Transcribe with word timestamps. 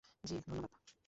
জি, 0.23 0.35
ধন্যবাদ। 0.45 0.91